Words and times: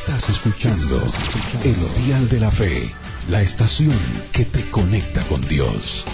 Estás 0.00 0.28
escuchando 0.28 1.06
El 1.62 2.04
Dial 2.04 2.28
de 2.28 2.40
la 2.40 2.50
Fe, 2.50 2.90
la 3.28 3.42
estación 3.42 3.96
que 4.32 4.44
te 4.44 4.68
conecta 4.68 5.24
con 5.28 5.40
Dios. 5.46 6.04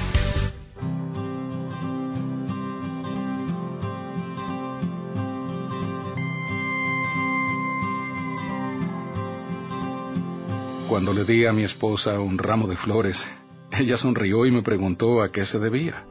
Cuando 10.86 11.14
le 11.14 11.24
di 11.24 11.46
a 11.46 11.52
mi 11.54 11.64
esposa 11.64 12.20
un 12.20 12.36
ramo 12.36 12.66
de 12.68 12.76
flores, 12.76 13.26
ella 13.72 13.96
sonrió 13.96 14.44
y 14.44 14.50
me 14.50 14.62
preguntó 14.62 15.22
a 15.22 15.32
qué 15.32 15.46
se 15.46 15.58
debía. 15.58 16.04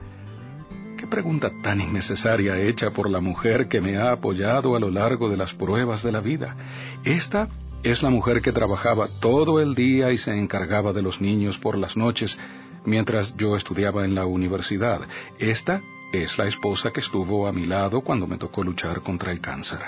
Pregunta 1.09 1.51
tan 1.63 1.81
innecesaria 1.81 2.59
hecha 2.59 2.91
por 2.91 3.09
la 3.09 3.19
mujer 3.19 3.67
que 3.67 3.81
me 3.81 3.97
ha 3.97 4.11
apoyado 4.11 4.75
a 4.75 4.79
lo 4.79 4.91
largo 4.91 5.27
de 5.27 5.37
las 5.37 5.53
pruebas 5.53 6.03
de 6.03 6.11
la 6.11 6.19
vida. 6.19 6.55
Esta 7.03 7.47
es 7.81 8.03
la 8.03 8.11
mujer 8.11 8.41
que 8.41 8.51
trabajaba 8.51 9.07
todo 9.19 9.59
el 9.59 9.73
día 9.73 10.11
y 10.11 10.17
se 10.19 10.37
encargaba 10.37 10.93
de 10.93 11.01
los 11.01 11.19
niños 11.19 11.57
por 11.57 11.77
las 11.77 11.97
noches 11.97 12.37
mientras 12.85 13.35
yo 13.37 13.55
estudiaba 13.55 14.05
en 14.05 14.13
la 14.13 14.25
universidad. 14.25 15.01
Esta 15.39 15.81
es 16.13 16.37
la 16.37 16.45
esposa 16.45 16.91
que 16.91 16.99
estuvo 16.99 17.47
a 17.47 17.53
mi 17.53 17.65
lado 17.65 18.01
cuando 18.01 18.27
me 18.27 18.37
tocó 18.37 18.63
luchar 18.63 19.01
contra 19.01 19.31
el 19.31 19.41
cáncer. 19.41 19.79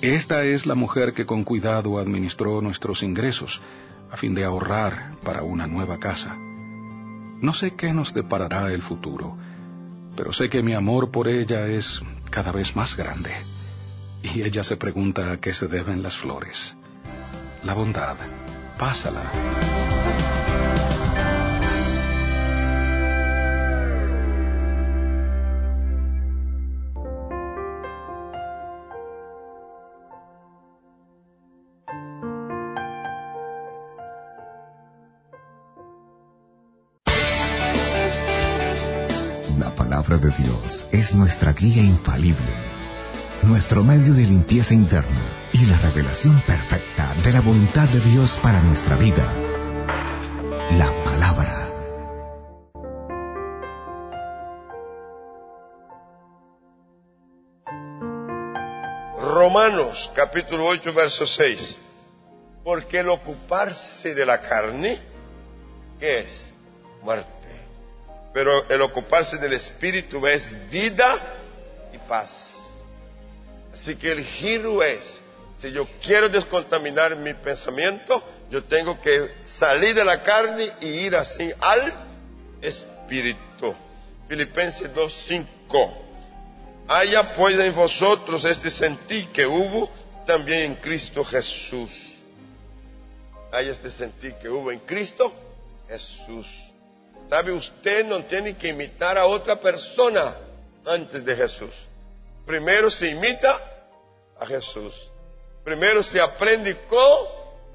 Esta 0.00 0.44
es 0.44 0.66
la 0.66 0.74
mujer 0.74 1.12
que 1.12 1.24
con 1.24 1.44
cuidado 1.44 1.98
administró 1.98 2.60
nuestros 2.60 3.02
ingresos 3.02 3.60
a 4.10 4.16
fin 4.16 4.34
de 4.34 4.44
ahorrar 4.44 5.12
para 5.22 5.42
una 5.44 5.66
nueva 5.66 5.98
casa. 5.98 6.36
No 7.40 7.52
sé 7.54 7.74
qué 7.74 7.92
nos 7.92 8.12
deparará 8.12 8.72
el 8.72 8.82
futuro, 8.82 9.36
pero 10.16 10.32
sé 10.32 10.48
que 10.48 10.62
mi 10.62 10.74
amor 10.74 11.10
por 11.10 11.28
ella 11.28 11.66
es 11.66 12.00
cada 12.30 12.50
vez 12.50 12.74
más 12.74 12.96
grande. 12.96 13.32
Y 14.22 14.42
ella 14.42 14.64
se 14.64 14.76
pregunta 14.76 15.30
a 15.30 15.36
qué 15.38 15.52
se 15.52 15.68
deben 15.68 16.02
las 16.02 16.16
flores. 16.16 16.74
La 17.62 17.74
bondad, 17.74 18.16
pásala. 18.78 20.35
De 40.06 40.30
Dios 40.30 40.86
es 40.92 41.12
nuestra 41.16 41.52
guía 41.52 41.82
infalible, 41.82 42.52
nuestro 43.42 43.82
medio 43.82 44.14
de 44.14 44.22
limpieza 44.22 44.72
interna 44.72 45.48
y 45.52 45.66
la 45.66 45.78
revelación 45.78 46.40
perfecta 46.46 47.12
de 47.24 47.32
la 47.32 47.40
voluntad 47.40 47.88
de 47.88 47.98
Dios 47.98 48.38
para 48.40 48.60
nuestra 48.60 48.94
vida. 48.94 49.24
La 50.78 50.92
palabra. 51.02 51.68
Romanos 59.18 60.12
capítulo 60.14 60.68
8, 60.68 60.94
verso 60.94 61.26
6. 61.26 61.78
Porque 62.62 63.00
el 63.00 63.08
ocuparse 63.08 64.14
de 64.14 64.24
la 64.24 64.40
carne, 64.40 65.00
¿qué 65.98 66.20
es? 66.20 66.54
Muerte 67.02 67.35
pero 68.36 68.68
el 68.68 68.82
ocuparse 68.82 69.38
del 69.38 69.54
Espíritu 69.54 70.26
es 70.26 70.54
vida 70.68 71.18
y 71.90 71.96
paz. 72.06 72.54
Así 73.72 73.96
que 73.96 74.12
el 74.12 74.22
giro 74.22 74.82
es, 74.82 75.00
si 75.58 75.72
yo 75.72 75.88
quiero 76.02 76.28
descontaminar 76.28 77.16
mi 77.16 77.32
pensamiento, 77.32 78.22
yo 78.50 78.62
tengo 78.64 79.00
que 79.00 79.36
salir 79.46 79.94
de 79.94 80.04
la 80.04 80.22
carne 80.22 80.70
y 80.82 80.86
ir 80.86 81.16
así 81.16 81.50
al 81.58 81.90
Espíritu. 82.60 83.74
Filipenses 84.28 84.92
2.5. 84.94 85.90
Haya 86.88 87.34
pues 87.36 87.58
en 87.58 87.74
vosotros 87.74 88.44
este 88.44 88.68
sentir 88.68 89.28
que 89.28 89.46
hubo 89.46 89.90
también 90.26 90.60
en 90.60 90.74
Cristo 90.74 91.24
Jesús. 91.24 92.18
Hay 93.50 93.70
este 93.70 93.90
sentir 93.90 94.34
que 94.34 94.50
hubo 94.50 94.70
en 94.70 94.80
Cristo 94.80 95.32
Jesús. 95.88 96.75
Sabe, 97.28 97.52
usted 97.52 98.04
no 98.06 98.24
tiene 98.24 98.56
que 98.56 98.68
imitar 98.68 99.18
a 99.18 99.26
otra 99.26 99.56
persona 99.56 100.36
antes 100.84 101.24
de 101.24 101.34
Jesús. 101.34 101.74
Primero 102.46 102.90
se 102.90 103.08
imita 103.08 103.60
a 104.38 104.46
Jesús. 104.46 105.10
Primero 105.64 106.02
se 106.02 106.20
aprende 106.20 106.76
con 106.88 107.26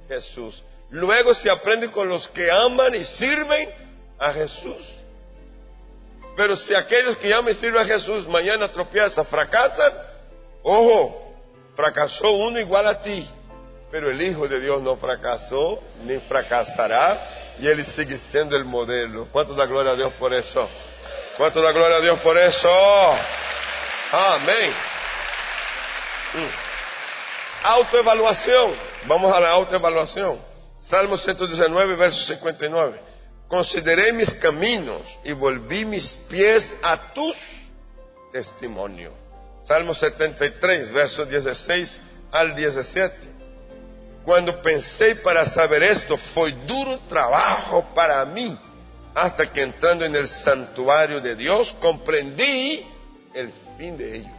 Jesús. 0.08 0.64
Luego 0.92 1.34
se 1.34 1.50
aprende 1.50 1.92
con 1.92 2.08
los 2.08 2.28
que 2.30 2.50
aman 2.50 2.96
y 2.96 3.04
sirven 3.04 3.70
a 4.18 4.32
Jesús. 4.32 4.94
Pero 6.38 6.56
si 6.56 6.74
aquellos 6.74 7.18
que 7.18 7.34
aman 7.34 7.52
y 7.52 7.56
sirven 7.56 7.82
a 7.82 7.86
Jesús 7.86 8.26
mañana 8.28 8.72
tropiezan, 8.72 9.26
fracasan, 9.26 9.92
ojo, 10.64 11.36
fracasó 11.76 12.32
uno 12.32 12.58
igual 12.58 12.88
a 12.88 13.02
ti. 13.02 13.28
Pero 13.92 14.10
el 14.10 14.22
Hijo 14.22 14.48
de 14.48 14.62
Dios 14.62 14.82
no 14.82 14.96
fracasó 14.96 15.82
ni 16.06 16.18
fracasará 16.20 17.41
y 17.60 17.68
Él 17.68 17.86
sigue 17.86 18.18
siendo 18.18 18.56
el 18.56 18.66
modelo. 18.66 19.28
¿Cuánto 19.32 19.54
da 19.54 19.66
gloria 19.66 19.92
a 19.92 19.96
Dios 19.96 20.14
por 20.14 20.34
eso? 20.34 20.68
¿Cuánto 21.38 21.62
da 21.62 21.72
gloria 21.72 21.98
a 21.98 22.02
Dios 22.02 22.20
por 22.20 22.38
eso? 22.38 22.70
Amén. 24.12 24.72
Mm. 26.34 27.64
Autoevaluación. 27.64 28.74
Vamos 29.06 29.34
a 29.34 29.40
la 29.40 29.52
autoevaluación. 29.52 30.40
Salmo 30.80 31.18
119, 31.18 31.96
verso 31.96 32.22
59. 32.22 33.00
Consideré 33.48 34.14
mis 34.14 34.34
caminos 34.34 35.20
y 35.24 35.34
volví 35.34 35.86
mis 35.86 36.18
pies 36.30 36.76
a 36.82 37.14
tus 37.14 37.36
testimonios. 38.32 39.14
Salmo 39.64 39.94
73, 39.94 40.92
verso 40.92 41.26
16 41.26 42.00
al 42.32 42.56
17. 42.56 43.41
Cuando 44.24 44.62
pensé 44.62 45.16
para 45.16 45.46
saber 45.46 45.82
esto, 45.84 46.16
fue 46.16 46.52
duro 46.68 47.00
trabajo 47.10 47.86
para 47.96 48.24
mí, 48.26 48.58
hasta 49.16 49.52
que 49.52 49.64
entrando 49.64 50.06
en 50.06 50.16
el 50.16 50.28
santuario 50.28 51.20
de 51.20 51.36
Dios 51.36 51.76
comprendí 51.82 52.86
el 53.34 53.52
fin 53.78 53.98
de 53.98 54.18
ellos. 54.18 54.32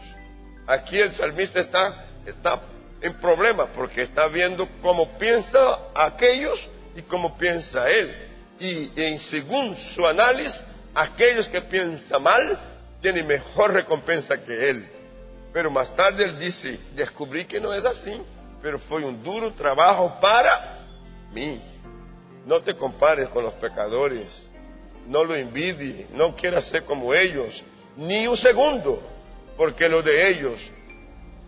Aquí 0.67 0.99
el 0.99 1.13
salmista 1.13 1.61
está, 1.61 2.07
está 2.25 2.61
en 3.01 3.15
problema 3.15 3.67
porque 3.67 4.03
está 4.03 4.29
viendo 4.29 4.69
cómo 4.81 5.19
piensa 5.19 5.79
aquellos 5.95 6.69
y 6.95 7.03
cómo 7.03 7.37
piensa 7.37 7.91
él. 7.91 8.15
Y, 8.61 9.01
y 9.01 9.19
según 9.19 9.75
su 9.77 10.07
análisis, 10.07 10.63
aquellos 10.95 11.49
que 11.49 11.61
piensan 11.61 12.23
mal 12.23 12.59
tienen 13.01 13.27
mejor 13.27 13.73
recompensa 13.73 14.39
que 14.45 14.71
él. 14.71 14.89
Pero 15.53 15.73
más 15.73 15.95
tarde 15.97 16.25
él 16.25 16.39
dice, 16.39 16.79
descubrí 16.95 17.47
que 17.47 17.61
no 17.61 17.75
es 17.75 17.85
así 17.85 18.23
pero 18.63 18.79
fue 18.79 19.05
un 19.05 19.23
duro 19.23 19.53
trabajo 19.53 20.19
para 20.21 20.79
mí. 21.33 21.61
No 22.47 22.61
te 22.61 22.75
compares 22.75 23.29
con 23.29 23.45
los 23.45 23.55
pecadores, 23.55 24.51
no 25.07 25.25
lo 25.25 25.35
envidie, 25.35 26.07
no 26.15 26.35
quieras 26.35 26.67
ser 26.67 26.85
como 26.85 27.13
ellos, 27.13 27.63
ni 27.97 28.27
un 28.27 28.37
segundo, 28.37 29.01
porque 29.57 29.89
lo 29.89 30.03
de 30.03 30.29
ellos 30.29 30.61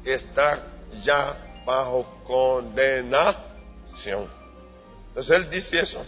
está 0.04 0.60
ya 1.02 1.62
bajo 1.64 2.22
condenación. 2.24 4.28
Entonces 5.08 5.36
él 5.36 5.50
dice 5.50 5.80
eso. 5.80 6.04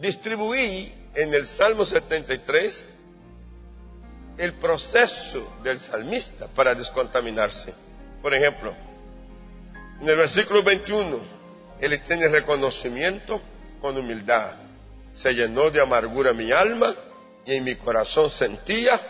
Distribuí 0.00 0.92
en 1.14 1.32
el 1.32 1.46
Salmo 1.46 1.84
73 1.84 2.86
el 4.38 4.52
proceso 4.54 5.50
del 5.62 5.80
salmista 5.80 6.46
para 6.48 6.74
descontaminarse. 6.74 7.72
Por 8.20 8.34
ejemplo, 8.34 8.74
en 10.00 10.08
el 10.08 10.16
versículo 10.16 10.62
21, 10.62 11.20
él 11.80 12.00
tiene 12.02 12.28
reconocimiento 12.28 13.40
con 13.80 13.96
humildad. 13.96 14.54
Se 15.14 15.32
llenó 15.32 15.70
de 15.70 15.80
amargura 15.80 16.32
mi 16.32 16.52
alma 16.52 16.94
y 17.44 17.54
en 17.54 17.64
mi 17.64 17.74
corazón 17.76 18.28
sentía 18.28 19.00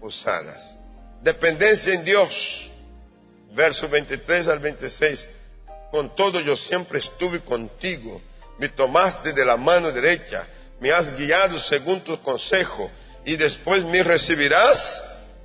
usadas. 0.00 0.76
Dependencia 1.22 1.94
en 1.94 2.04
Dios. 2.04 2.70
Verso 3.52 3.88
23 3.88 4.48
al 4.48 4.58
26. 4.58 5.28
Con 5.90 6.14
todo 6.14 6.40
yo 6.40 6.56
siempre 6.56 6.98
estuve 6.98 7.40
contigo. 7.40 8.20
Me 8.58 8.68
tomaste 8.68 9.32
de 9.32 9.44
la 9.44 9.56
mano 9.56 9.90
derecha. 9.90 10.46
Me 10.80 10.92
has 10.92 11.16
guiado 11.16 11.58
según 11.58 12.00
tu 12.00 12.20
consejo. 12.20 12.90
Y 13.24 13.36
después 13.36 13.84
me 13.84 14.02
recibirás 14.02 15.02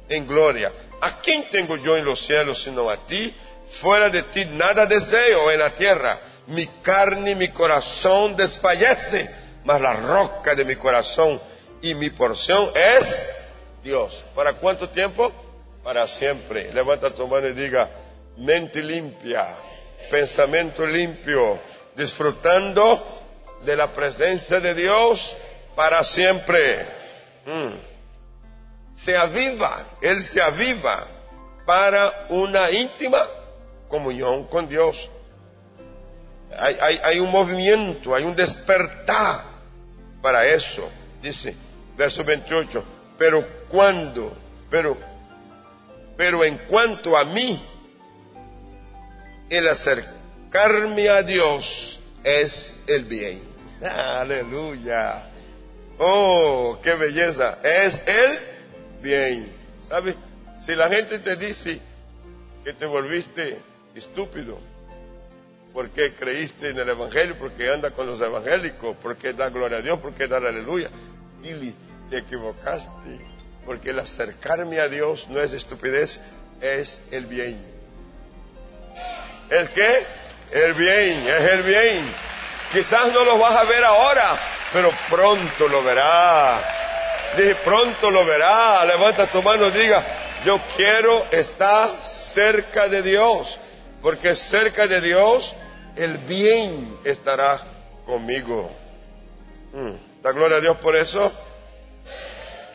en 0.09 0.27
gloria. 0.27 0.71
¿A 1.01 1.21
quién 1.21 1.45
tengo 1.49 1.77
yo 1.77 1.95
en 1.95 2.03
los 2.03 2.19
cielos 2.25 2.61
sino 2.61 2.89
a 2.89 2.97
ti? 3.07 3.33
Fuera 3.71 4.09
de 4.09 4.23
ti 4.23 4.45
nada 4.45 4.85
deseo 4.85 5.51
en 5.51 5.59
la 5.59 5.69
tierra. 5.71 6.19
Mi 6.47 6.65
carne 6.81 7.31
y 7.31 7.35
mi 7.35 7.49
corazón 7.49 8.35
desfallece, 8.35 9.29
mas 9.63 9.79
la 9.79 9.93
roca 9.93 10.55
de 10.55 10.65
mi 10.65 10.75
corazón 10.75 11.39
y 11.81 11.93
mi 11.93 12.09
porción 12.09 12.71
es 12.73 13.29
Dios. 13.83 14.23
¿Para 14.33 14.53
cuánto 14.53 14.89
tiempo? 14.89 15.31
Para 15.83 16.07
siempre. 16.07 16.73
Levanta 16.73 17.13
tu 17.13 17.27
mano 17.27 17.47
y 17.47 17.53
diga, 17.53 17.89
mente 18.37 18.81
limpia, 18.81 19.47
pensamiento 20.09 20.85
limpio, 20.85 21.59
disfrutando 21.95 23.21
de 23.63 23.75
la 23.75 23.93
presencia 23.93 24.59
de 24.59 24.73
Dios 24.73 25.35
para 25.75 26.03
siempre. 26.03 26.85
Mm. 27.45 27.73
Se 28.95 29.15
aviva, 29.15 29.85
Él 30.01 30.21
se 30.23 30.41
aviva 30.41 31.05
para 31.65 32.25
una 32.29 32.71
íntima 32.71 33.25
comunión 33.89 34.45
con 34.45 34.69
Dios. 34.69 35.09
Hay, 36.57 37.19
un 37.19 37.29
movimiento, 37.29 38.15
hay 38.15 38.23
un 38.23 38.35
despertar 38.35 39.43
para 40.21 40.45
eso. 40.47 40.89
Dice, 41.21 41.53
verso 41.97 42.23
28, 42.23 42.83
pero 43.17 43.45
cuando, 43.67 44.35
pero, 44.69 44.97
pero 46.15 46.43
en 46.45 46.57
cuanto 46.59 47.17
a 47.17 47.25
mí, 47.25 47.61
el 49.49 49.67
acercarme 49.67 51.09
a 51.09 51.21
Dios 51.23 51.99
es 52.23 52.73
el 52.87 53.03
bien. 53.03 53.41
Aleluya. 53.81 55.29
Oh, 55.97 56.79
qué 56.81 56.93
belleza. 56.95 57.59
Es 57.63 58.01
el 58.05 58.39
bien. 59.01 59.51
¿Sabes? 59.87 60.15
Si 60.61 60.75
la 60.75 60.89
gente 60.89 61.19
te 61.19 61.35
dice 61.35 61.79
que 62.63 62.73
te 62.73 62.85
volviste 62.85 63.57
estúpido, 63.99 64.59
porque 65.73 66.13
creíste 66.13 66.69
en 66.69 66.79
el 66.79 66.89
Evangelio, 66.89 67.35
porque 67.37 67.71
anda 67.71 67.91
con 67.91 68.07
los 68.07 68.19
evangélicos, 68.19 68.97
porque 69.01 69.33
da 69.33 69.49
gloria 69.49 69.77
a 69.77 69.81
Dios, 69.81 69.99
porque 69.99 70.27
da 70.27 70.37
aleluya, 70.37 70.89
y 71.43 71.73
te 72.09 72.17
equivocaste, 72.17 73.19
porque 73.65 73.91
el 73.91 73.99
acercarme 73.99 74.79
a 74.79 74.87
Dios 74.87 75.27
no 75.29 75.39
es 75.39 75.53
estupidez, 75.53 76.19
es 76.59 77.01
el 77.11 77.25
bien. 77.27 77.63
¿Es 79.49 79.69
qué? 79.69 80.05
El 80.51 80.73
bien, 80.73 81.27
es 81.27 81.51
el 81.51 81.63
bien. 81.63 82.13
Quizás 82.71 83.11
no 83.13 83.23
lo 83.23 83.37
vas 83.37 83.55
a 83.55 83.63
ver 83.63 83.83
ahora, 83.83 84.39
pero 84.73 84.91
pronto 85.09 85.67
lo 85.67 85.83
verás. 85.83 86.63
Dije, 87.37 87.55
pronto 87.63 88.09
lo 88.09 88.25
verás. 88.25 88.85
Levanta 88.87 89.27
tu 89.27 89.41
mano 89.43 89.67
y 89.67 89.71
diga, 89.71 90.03
yo 90.45 90.59
quiero 90.75 91.27
estar 91.31 91.89
cerca 92.05 92.87
de 92.87 93.01
Dios, 93.01 93.58
porque 94.01 94.35
cerca 94.35 94.87
de 94.87 95.01
Dios 95.01 95.53
el 95.95 96.17
bien 96.19 96.99
estará 97.03 97.61
conmigo. 98.05 98.71
Mm, 99.73 100.21
da 100.21 100.31
gloria 100.31 100.57
a 100.57 100.61
Dios 100.61 100.77
por 100.77 100.95
eso. 100.95 101.31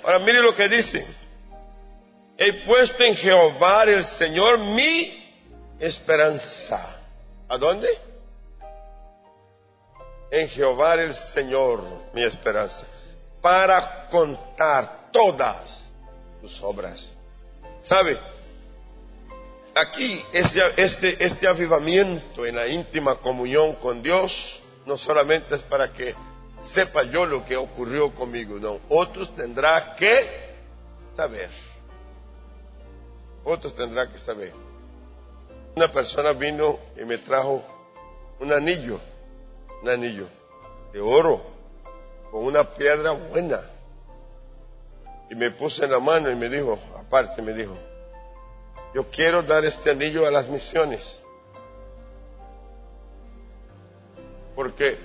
Ahora 0.05 0.19
mire 0.21 0.41
lo 0.41 0.55
que 0.55 0.69
dice. 0.69 1.07
He 2.37 2.53
puesto 2.65 3.03
en 3.05 3.15
Jehová 3.15 3.85
el 3.85 4.05
Señor 4.05 4.59
mi 4.59 5.33
esperanza. 5.79 7.01
¿A 7.49 7.57
dónde? 7.57 7.89
En 10.31 10.49
Jehová 10.49 10.95
el 10.95 11.15
Señor 11.15 11.83
mi 12.13 12.23
esperanza. 12.23 12.85
Para 13.41 14.09
contar 14.09 15.11
todas 15.13 15.91
sus 16.41 16.61
obras. 16.63 17.15
¿Sabe? 17.81 18.19
Aquí 19.77 20.25
este, 20.33 21.25
este 21.25 21.49
avivamiento 21.49 22.47
en 22.47 22.55
la 22.55 22.69
íntima 22.69 23.17
comunión 23.17 23.75
con 23.77 24.03
Dios 24.03 24.63
no 24.87 24.97
solamente 24.97 25.57
es 25.57 25.63
para 25.63 25.93
que 25.93 26.15
sepa 26.63 27.03
yo 27.03 27.27
lo 27.27 27.45
que 27.45 27.57
ocurrió 27.57 28.11
conmigo, 28.15 28.59
no. 28.61 28.79
Otros 28.89 29.35
tendrán 29.35 29.97
que 29.97 30.27
saber. 31.17 31.51
Otros 33.43 33.75
tendrán 33.75 34.13
que 34.13 34.19
saber. 34.21 34.53
Una 35.75 35.91
persona 35.91 36.33
vino 36.33 36.79
y 36.97 37.05
me 37.05 37.19
trajo 37.19 37.63
un 38.39 38.53
anillo, 38.53 39.01
un 39.83 39.89
anillo 39.89 40.27
de 40.93 41.01
oro, 41.01 41.43
con 42.31 42.45
una 42.45 42.63
piedra 42.63 43.11
buena. 43.11 43.61
Y 45.31 45.35
me 45.35 45.51
puse 45.51 45.85
en 45.85 45.91
la 45.91 45.99
mano 45.99 46.31
y 46.31 46.37
me 46.37 46.49
dijo, 46.49 46.79
aparte 46.97 47.43
me 47.43 47.53
dijo, 47.53 47.77
yo 48.95 49.11
quiero 49.11 49.43
dar 49.43 49.65
este 49.65 49.91
anillo 49.91 50.25
a 50.25 50.31
las 50.31 50.49
misiones. 50.49 51.21
Porque 54.55 54.97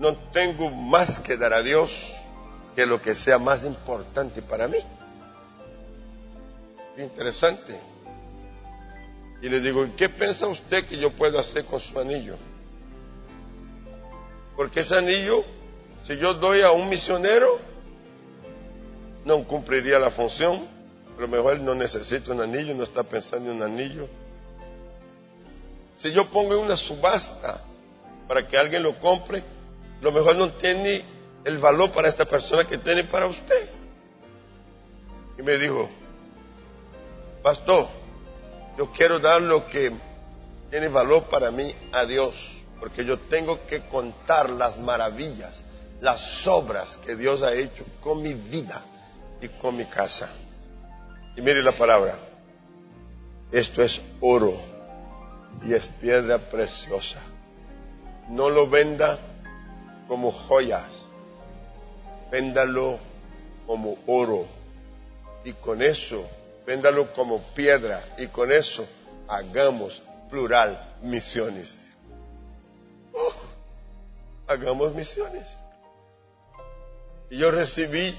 no 0.00 0.16
tengo 0.32 0.68
más 0.68 1.20
que 1.20 1.36
dar 1.36 1.54
a 1.54 1.62
Dios 1.62 2.12
que 2.74 2.84
lo 2.84 3.00
que 3.00 3.14
sea 3.14 3.38
más 3.38 3.64
importante 3.64 4.42
para 4.42 4.66
mí. 4.66 4.78
Interesante. 6.98 7.78
Y 9.40 9.48
le 9.48 9.60
digo, 9.60 9.86
¿qué 9.96 10.08
piensa 10.08 10.48
usted 10.48 10.86
que 10.88 10.98
yo 10.98 11.12
puedo 11.12 11.38
hacer 11.38 11.64
con 11.66 11.78
su 11.78 11.96
anillo? 12.00 12.34
Porque 14.56 14.80
ese 14.80 14.96
anillo, 14.96 15.44
si 16.02 16.16
yo 16.16 16.34
doy 16.34 16.62
a 16.62 16.72
un 16.72 16.88
misionero, 16.88 17.75
no 19.26 19.42
cumpliría 19.42 19.98
la 19.98 20.10
función. 20.10 20.66
A 21.18 21.20
lo 21.20 21.28
mejor 21.28 21.54
él 21.54 21.64
no 21.64 21.74
necesita 21.74 22.32
un 22.32 22.40
anillo, 22.40 22.74
no 22.74 22.84
está 22.84 23.02
pensando 23.02 23.50
en 23.50 23.56
un 23.56 23.62
anillo. 23.62 24.08
Si 25.96 26.12
yo 26.12 26.28
pongo 26.30 26.58
una 26.60 26.76
subasta 26.76 27.60
para 28.28 28.46
que 28.46 28.56
alguien 28.56 28.82
lo 28.82 28.94
compre, 29.00 29.42
lo 30.00 30.12
mejor 30.12 30.36
no 30.36 30.50
tiene 30.52 31.02
el 31.44 31.58
valor 31.58 31.90
para 31.90 32.08
esta 32.08 32.24
persona 32.24 32.66
que 32.66 32.78
tiene 32.78 33.04
para 33.04 33.26
usted. 33.26 33.68
Y 35.38 35.42
me 35.42 35.56
dijo, 35.56 35.88
pastor, 37.42 37.88
yo 38.78 38.92
quiero 38.92 39.18
dar 39.18 39.42
lo 39.42 39.66
que 39.66 39.90
tiene 40.70 40.88
valor 40.88 41.24
para 41.24 41.50
mí 41.50 41.74
a 41.92 42.04
Dios, 42.04 42.62
porque 42.78 43.04
yo 43.04 43.18
tengo 43.18 43.66
que 43.66 43.80
contar 43.88 44.50
las 44.50 44.78
maravillas, 44.78 45.64
las 46.00 46.46
obras 46.46 46.96
que 46.98 47.16
Dios 47.16 47.42
ha 47.42 47.52
hecho 47.54 47.84
con 48.00 48.22
mi 48.22 48.34
vida 48.34 48.84
y 49.40 49.48
con 49.48 49.76
mi 49.76 49.84
casa. 49.84 50.30
Y 51.36 51.40
mire 51.40 51.62
la 51.62 51.72
palabra, 51.72 52.18
esto 53.52 53.82
es 53.82 54.00
oro 54.20 54.54
y 55.64 55.74
es 55.74 55.86
piedra 56.00 56.38
preciosa. 56.38 57.20
No 58.28 58.50
lo 58.50 58.68
venda 58.68 59.18
como 60.08 60.32
joyas, 60.32 60.88
véndalo 62.30 62.98
como 63.66 63.96
oro. 64.06 64.46
Y 65.44 65.52
con 65.52 65.80
eso, 65.82 66.28
véndalo 66.66 67.12
como 67.12 67.40
piedra. 67.54 68.02
Y 68.18 68.26
con 68.28 68.50
eso, 68.50 68.86
hagamos 69.28 70.02
plural 70.30 70.96
misiones. 71.02 71.80
Oh, 73.12 73.32
hagamos 74.48 74.94
misiones. 74.94 75.46
Y 77.30 77.38
yo 77.38 77.50
recibí 77.50 78.14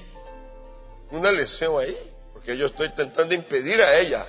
una 1.10 1.30
lección 1.32 1.80
ahí, 1.80 1.96
porque 2.32 2.56
yo 2.56 2.66
estoy 2.66 2.86
intentando 2.86 3.34
impedir 3.34 3.80
a 3.80 3.98
ella, 3.98 4.26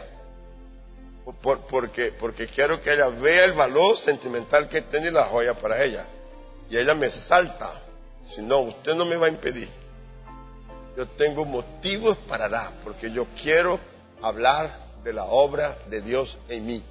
porque, 1.69 2.13
porque 2.19 2.48
quiero 2.48 2.81
que 2.81 2.93
ella 2.93 3.07
vea 3.09 3.45
el 3.45 3.53
valor 3.53 3.98
sentimental 3.98 4.67
que 4.67 4.81
tiene 4.81 5.12
la 5.12 5.25
joya 5.25 5.53
para 5.53 5.83
ella 5.83 6.07
y 6.69 6.77
ella 6.77 6.95
me 6.95 7.09
salta. 7.09 7.81
Si 8.27 8.41
no, 8.41 8.59
usted 8.59 8.95
no 8.95 9.05
me 9.05 9.17
va 9.17 9.27
a 9.27 9.29
impedir. 9.29 9.67
Yo 10.95 11.07
tengo 11.07 11.45
motivos 11.45 12.17
para 12.27 12.50
dar, 12.50 12.74
porque 12.83 13.12
yo 13.12 13.25
quiero 13.41 13.79
hablar 14.21 14.89
de 15.03 15.13
la 15.13 15.25
obra 15.25 15.77
de 15.88 16.01
Dios 16.01 16.38
en 16.48 16.65
mí. 16.65 16.83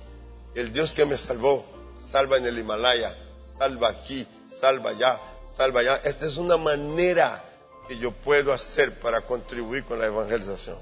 El 0.54 0.72
Dios 0.72 0.92
que 0.92 1.04
me 1.04 1.16
salvó, 1.16 1.64
salva 2.10 2.38
en 2.38 2.46
el 2.46 2.58
Himalaya, 2.58 3.14
salva 3.58 3.88
aquí, 3.88 4.26
salva 4.60 4.90
allá, 4.90 5.18
salva 5.56 5.80
allá. 5.80 5.96
Esta 6.04 6.26
es 6.26 6.36
una 6.36 6.56
manera 6.56 7.44
que 7.88 7.98
yo 7.98 8.12
puedo 8.12 8.52
hacer 8.52 9.00
para 9.00 9.22
contribuir 9.22 9.84
con 9.84 9.98
la 9.98 10.06
evangelización. 10.06 10.78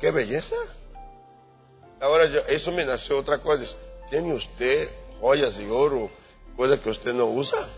¡Qué 0.00 0.10
belleza! 0.10 0.56
Ahora, 2.00 2.24
eso 2.48 2.72
me 2.72 2.84
nació 2.84 3.18
otra 3.18 3.38
cosa. 3.38 3.64
¿Tiene 4.10 4.34
usted 4.34 4.88
joyas 5.20 5.58
y 5.58 5.68
oro, 5.68 6.10
cosas 6.56 6.80
que 6.80 6.90
usted 6.90 7.12
no 7.12 7.26
usa? 7.26 7.68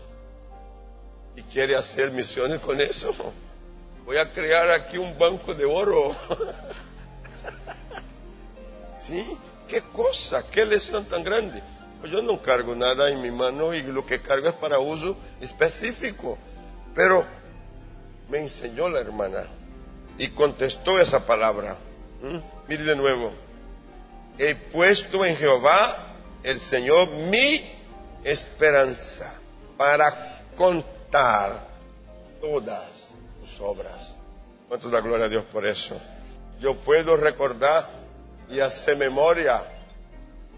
y 1.39 1.43
quiere 1.43 1.75
hacer 1.75 2.11
misiones 2.11 2.59
con 2.59 2.79
eso. 2.81 3.13
Voy 4.05 4.17
a 4.17 4.31
crear 4.31 4.69
aquí 4.71 4.97
un 4.97 5.17
banco 5.17 5.53
de 5.53 5.65
oro. 5.65 6.15
¿Sí? 8.97 9.37
¿Qué 9.67 9.81
cosa? 9.93 10.43
¿Qué 10.51 10.65
lección 10.65 11.05
tan 11.05 11.23
grande? 11.23 11.61
Pues 11.99 12.11
yo 12.11 12.21
no 12.21 12.41
cargo 12.41 12.75
nada 12.75 13.09
en 13.09 13.21
mi 13.21 13.31
mano 13.31 13.73
y 13.73 13.83
lo 13.83 14.05
que 14.05 14.21
cargo 14.21 14.49
es 14.49 14.55
para 14.55 14.79
uso 14.79 15.15
específico. 15.39 16.37
Pero 16.93 17.23
me 18.29 18.39
enseñó 18.39 18.87
la 18.89 18.99
hermana 18.99 19.47
y 20.17 20.27
contestó 20.29 20.99
esa 20.99 21.25
palabra. 21.25 21.75
¿Mm? 22.21 22.37
Mire 22.67 22.83
de 22.83 22.95
nuevo. 22.95 23.31
He 24.37 24.55
puesto 24.55 25.25
en 25.25 25.35
Jehová 25.35 26.15
el 26.43 26.59
Señor 26.59 27.09
mi 27.09 27.71
esperanza 28.23 29.39
para 29.77 30.43
contar 30.55 31.67
todas 32.41 32.89
sus 33.41 33.59
obras. 33.61 34.17
¿Cuánto 34.67 34.89
da 34.89 35.01
gloria 35.01 35.25
a 35.25 35.29
Dios 35.29 35.45
por 35.51 35.65
eso? 35.65 35.99
Yo 36.59 36.75
puedo 36.75 37.17
recordar 37.17 37.87
y 38.49 38.59
hacer 38.59 38.97
memoria 38.97 39.63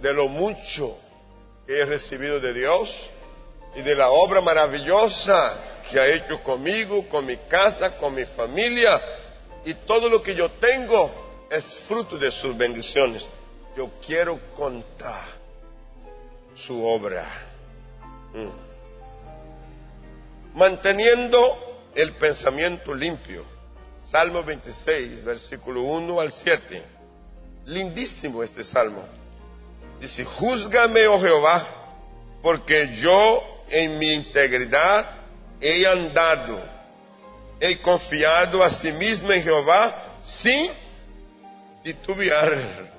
de 0.01 0.13
lo 0.13 0.28
mucho 0.28 0.98
que 1.66 1.80
he 1.80 1.86
recibido 1.86 2.40
de 2.40 2.54
Dios 2.54 3.10
y 3.75 3.82
de 3.82 3.96
la 3.96 4.10
obra 4.10 4.42
maravillosa 4.42 5.71
que 5.92 6.00
ha 6.00 6.08
hecho 6.08 6.42
conmigo, 6.42 7.08
con 7.10 7.26
mi 7.26 7.36
casa, 7.38 7.98
con 7.98 8.16
mi 8.16 8.26
familia 8.26 9.02
y 9.66 9.74
todo 9.74 10.10
lo 10.10 10.24
que 10.24 10.34
yo 10.34 10.50
tengo 10.52 11.12
es 11.50 11.80
fruto 11.88 12.18
de 12.18 12.32
sus 12.32 12.56
bendiciones. 12.58 13.28
Yo 13.76 13.90
quiero 14.06 14.40
contar 14.56 15.26
su 16.56 16.84
obra. 16.84 17.28
Mm. 18.34 18.50
Manteniendo 20.58 21.90
el 21.94 22.14
pensamiento 22.14 22.94
limpio. 22.94 23.44
Salmo 24.06 24.44
26, 24.44 25.24
versículo 25.24 25.82
1 25.82 26.20
al 26.20 26.32
7. 26.32 26.82
Lindísimo 27.66 28.44
este 28.44 28.64
salmo. 28.64 29.04
Dice, 30.00 30.26
júzgame, 30.26 31.08
oh 31.08 31.20
Jehová, 31.22 31.68
porque 32.42 32.90
yo 32.96 33.64
en 33.70 34.00
mi 34.00 34.14
integridad 34.14 35.21
he 35.62 35.86
andado, 35.86 36.60
he 37.60 37.77
confiado 37.77 38.63
a 38.63 38.70
sí 38.70 38.91
mismo 38.91 39.32
en 39.32 39.44
Jehová 39.44 40.18
sin 40.24 40.72
titubear. 41.84 42.89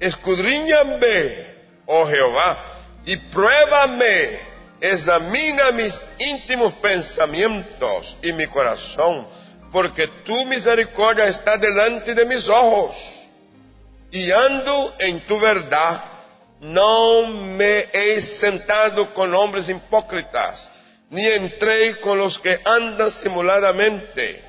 Escudriñame, 0.00 1.46
oh 1.86 2.06
Jehová, 2.06 2.58
y 3.04 3.16
pruébame, 3.16 4.38
examina 4.80 5.70
mis 5.72 5.94
íntimos 6.18 6.72
pensamientos 6.74 8.16
y 8.22 8.32
mi 8.32 8.46
corazón, 8.46 9.26
porque 9.72 10.06
tu 10.24 10.46
misericordia 10.46 11.24
está 11.26 11.56
delante 11.58 12.14
de 12.14 12.24
mis 12.24 12.48
ojos, 12.48 12.96
y 14.10 14.30
ando 14.30 14.94
en 14.98 15.20
tu 15.20 15.38
verdad. 15.38 16.04
No 16.60 17.24
me 17.26 17.86
he 17.92 18.20
sentado 18.20 19.14
con 19.14 19.32
hombres 19.32 19.68
hipócritas, 19.68 20.72
ni 21.10 21.26
entré 21.26 22.00
con 22.00 22.18
los 22.18 22.38
que 22.38 22.60
andan 22.64 23.10
simuladamente. 23.10 24.44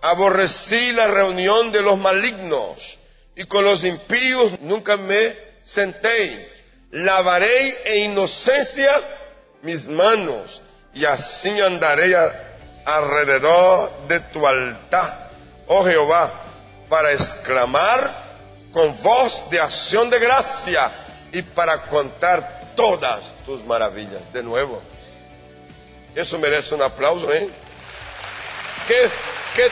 Aborrecí 0.00 0.92
la 0.92 1.06
reunión 1.06 1.70
de 1.70 1.82
los 1.82 1.98
malignos, 1.98 2.98
y 3.36 3.44
con 3.44 3.64
los 3.64 3.84
impíos 3.84 4.60
nunca 4.60 4.96
me 4.96 5.36
senté. 5.62 6.50
Lavaré 6.90 7.78
en 7.84 8.12
inocencia 8.12 8.92
mis 9.62 9.86
manos, 9.88 10.60
y 10.94 11.04
así 11.04 11.60
andaré 11.60 12.14
alrededor 12.84 14.08
de 14.08 14.20
tu 14.20 14.46
altar, 14.46 15.30
oh 15.68 15.84
Jehová, 15.84 16.32
para 16.88 17.12
exclamar 17.12 18.22
con 18.72 19.00
voz 19.02 19.48
de 19.50 19.60
acción 19.60 20.10
de 20.10 20.18
gracia 20.18 20.90
y 21.32 21.42
para 21.42 21.82
contar 21.82 22.72
todas 22.74 23.32
tus 23.46 23.64
maravillas. 23.64 24.32
De 24.32 24.42
nuevo, 24.42 24.82
eso 26.14 26.38
merece 26.38 26.74
un 26.74 26.82
aplauso, 26.82 27.32
¿eh? 27.32 27.48
¿Qué, 28.86 29.10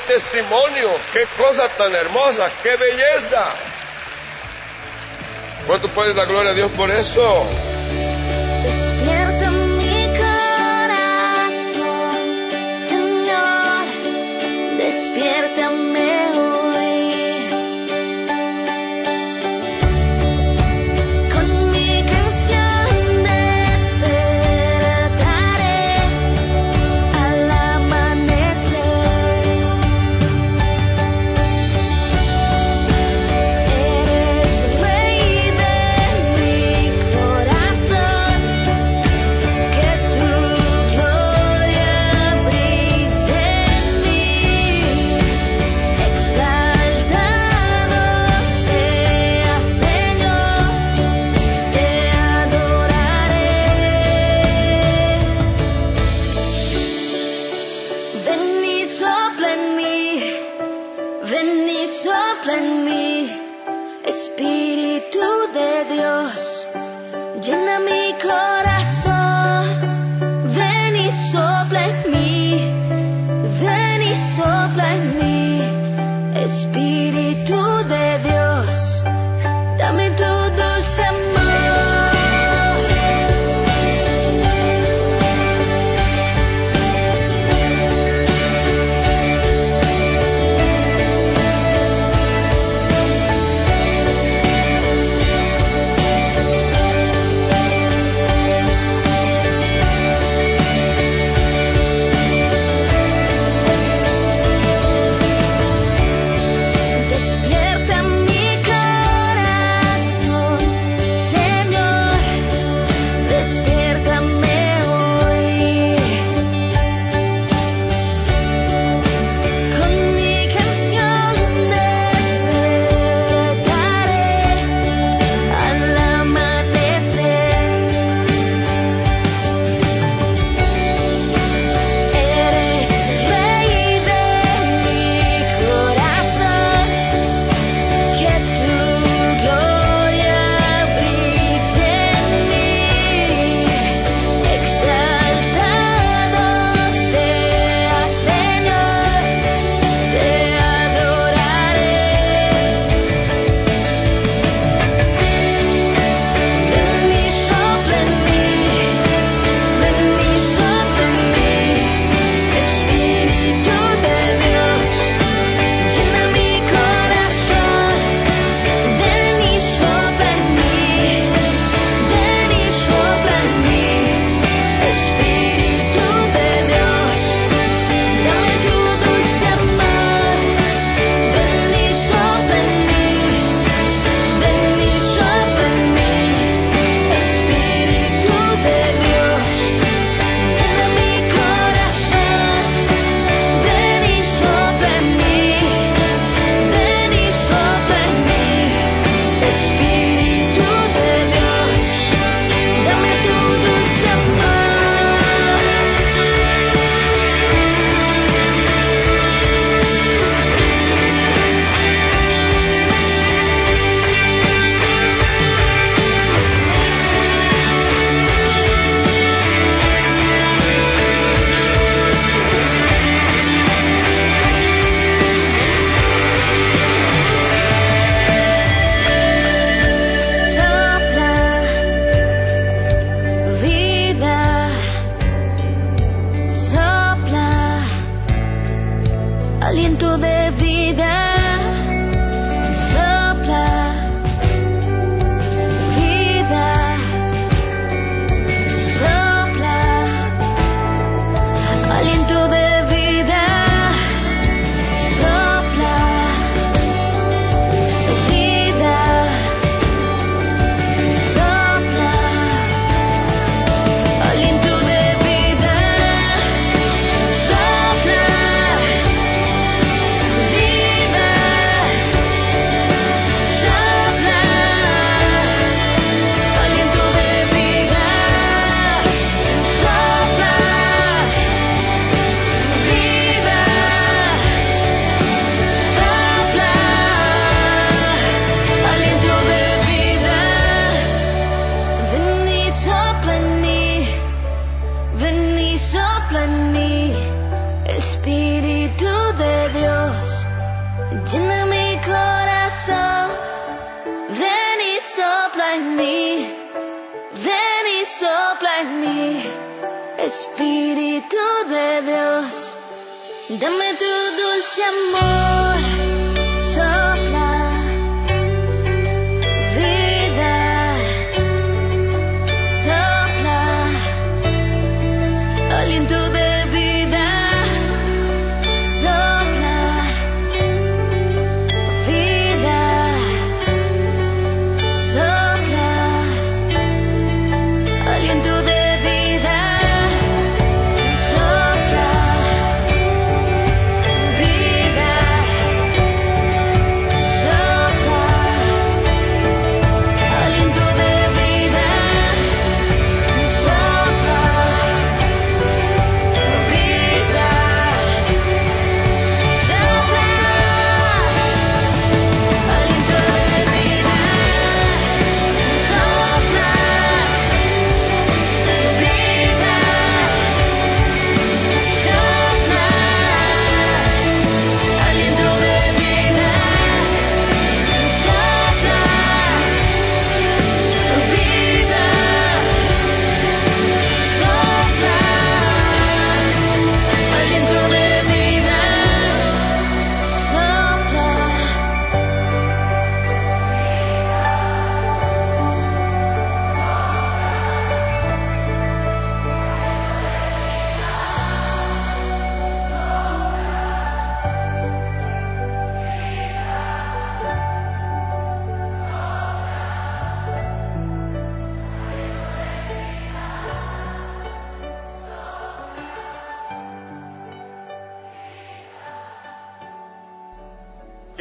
testimonio, 0.06 0.90
qué 1.12 1.26
cosa 1.36 1.68
tan 1.76 1.94
hermosa, 1.94 2.50
qué 2.62 2.76
belleza. 2.76 3.54
¿Cuánto 5.66 5.88
puedes 5.88 6.14
dar 6.14 6.26
gloria 6.26 6.52
a 6.52 6.54
Dios 6.54 6.70
por 6.72 6.90
eso? 6.90 7.46
Despierta 8.62 9.50
mi 9.50 10.06
corazón, 10.16 11.44
Señor, 12.88 13.86
despiértame 14.78 16.39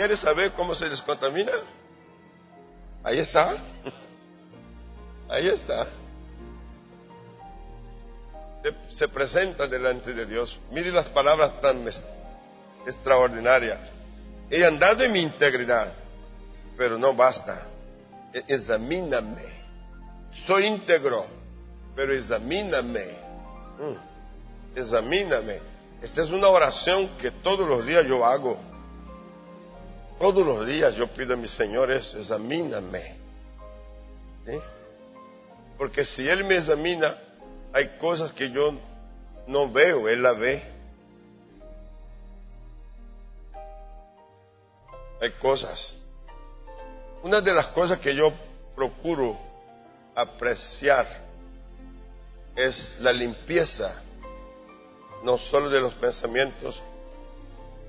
¿Quieres 0.10 0.24
saber 0.24 0.52
cómo 0.54 0.74
se 0.74 0.89
descontamina? 0.89 1.52
Ahí 3.04 3.19
está. 3.19 3.58
Ahí 5.30 5.48
está. 5.48 5.86
Se, 8.63 8.95
se 8.95 9.08
presenta 9.08 9.67
delante 9.67 10.12
de 10.12 10.26
Dios. 10.26 10.60
Mire 10.72 10.91
las 10.91 11.10
palabras 11.10 11.62
tan 11.62 11.88
extraordinarias. 12.88 13.78
He 14.50 14.65
andado 14.65 15.04
en 15.04 15.12
mi 15.12 15.19
integridad, 15.19 15.93
pero 16.76 16.98
no 16.98 17.13
basta. 17.13 17.67
E- 18.34 18.45
Examíname. 18.48 19.43
Soy 20.48 20.65
íntegro, 20.65 21.24
pero 21.95 22.13
examíname. 22.15 23.06
Mm. 23.78 24.76
Examíname. 24.76 25.60
Esta 26.02 26.24
es 26.24 26.32
una 26.32 26.48
oración 26.48 27.10
que 27.22 27.30
todos 27.30 27.69
los 27.69 27.86
días 27.86 28.08
yo 28.08 28.26
hago. 28.26 28.69
Todos 30.19 30.45
los 30.45 30.67
días 30.67 30.95
yo 30.95 31.08
pido 31.08 31.34
a 31.34 31.38
mi 31.38 31.47
Señor 31.47 31.91
eso, 31.91 32.17
examíname. 32.17 33.15
Porque 35.77 36.03
si 36.03 36.27
Él 36.27 36.43
me 36.43 36.58
examina, 36.58 37.15
hay 37.71 37.97
cosas 37.97 38.34
que 38.34 38.51
yo 38.51 38.73
no 39.47 39.71
veo, 39.71 40.10
Él 40.10 40.21
la 40.21 40.34
ve. 40.34 40.62
Hay 45.21 45.32
cosas. 45.41 45.95
Una 47.23 47.39
de 47.39 47.53
las 47.53 47.67
cosas 47.67 47.99
que 47.99 48.13
yo 48.13 48.34
procuro 48.75 49.38
apreciar 50.15 51.08
es 52.58 52.97
la 52.99 53.13
limpieza, 53.13 54.01
no 55.23 55.38
solo 55.38 55.69
de 55.69 55.79
los 55.79 55.93
pensamientos, 55.93 56.82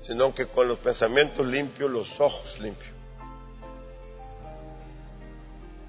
sino 0.01 0.33
que 0.33 0.47
con 0.47 0.67
los 0.67 0.79
pensamientos 0.79 1.45
limpios, 1.45 1.89
los 1.89 2.19
ojos 2.19 2.59
limpios. 2.59 2.91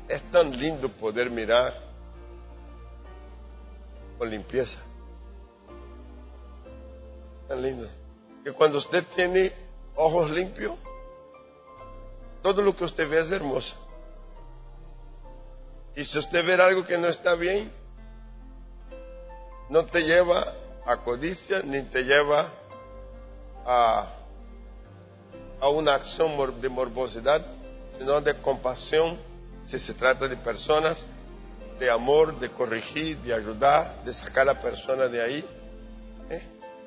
Es 0.09 0.22
tan 0.31 0.57
lindo 0.57 0.88
poder 0.88 1.31
mirar 1.31 1.75
con 4.18 4.29
limpieza. 4.29 4.79
Tan 7.48 7.62
lindo. 7.62 7.88
Que 8.44 8.53
cuando 8.53 8.79
usted 8.79 9.05
tiene 9.14 9.53
ojos 9.96 10.31
limpios, 10.31 10.75
todo 12.42 12.61
lo 12.61 12.77
que 12.77 12.85
usted 12.85 13.09
ve 13.09 13.20
es 13.20 13.31
hermoso. 13.31 13.75
Y 15.94 16.05
si 16.05 16.18
usted 16.18 16.44
ve 16.44 16.55
algo 16.55 16.85
que 16.85 16.98
no 16.98 17.09
está 17.09 17.35
bien, 17.35 17.70
no 19.68 19.85
te 19.87 20.03
lleva 20.03 20.53
a 20.85 20.96
codicia 20.98 21.62
ni 21.62 21.83
te 21.83 22.03
lleva 22.03 22.40
a, 22.40 22.62
a 23.66 24.09
una 25.68 25.94
acción 25.94 26.61
de 26.61 26.68
morbosidad, 26.68 27.46
sino 27.96 28.20
de 28.20 28.35
compasión, 28.35 29.16
si 29.64 29.79
se 29.79 29.94
trata 29.94 30.27
de 30.27 30.37
personas, 30.37 31.07
de 31.79 31.88
amor, 31.88 32.38
de 32.40 32.51
corregir, 32.51 33.16
de 33.18 33.33
ayudar, 33.33 34.03
de 34.05 34.12
sacar 34.12 34.42
a 34.42 34.55
la 34.55 34.61
persona 34.61 35.07
de 35.07 35.22
ahí. 35.22 35.44
¿eh? 36.31 36.42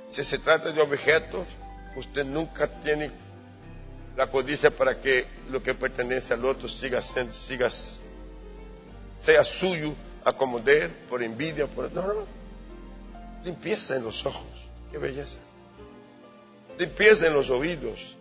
Si 0.09 0.23
se 0.25 0.39
trata 0.39 0.71
de 0.71 0.81
objetos, 0.81 1.47
usted 1.95 2.25
nunca 2.25 2.67
tiene 2.67 3.11
la 4.17 4.27
codicia 4.27 4.71
para 4.71 4.99
que 4.99 5.25
lo 5.49 5.63
que 5.63 5.73
pertenece 5.73 6.33
al 6.33 6.43
otro 6.43 6.67
siga 6.67 7.01
siendo, 7.01 7.31
siga, 7.31 7.69
sea 9.17 9.43
suyo 9.43 9.93
a 10.25 10.33
como 10.33 10.59
de 10.59 10.83
él, 10.83 10.91
por 11.09 11.23
envidia, 11.23 11.67
por... 11.67 11.91
No, 11.93 12.01
no. 12.01 12.25
Limpieza 13.43 13.95
en 13.95 14.03
los 14.03 14.25
ojos. 14.25 14.47
Qué 14.91 14.97
belleza 14.97 15.37
limpieza 16.77 17.27
en 17.27 17.33
los 17.33 17.49
oídos, 17.49 18.15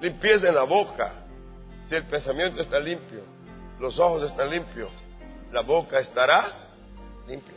limpieza 0.00 0.48
en 0.48 0.54
la 0.54 0.64
boca. 0.64 1.12
Si 1.86 1.94
el 1.94 2.04
pensamiento 2.04 2.62
está 2.62 2.78
limpio, 2.80 3.22
los 3.78 3.98
ojos 3.98 4.24
están 4.24 4.50
limpios, 4.50 4.90
la 5.52 5.62
boca 5.62 5.98
estará 5.98 6.46
limpia. 7.26 7.54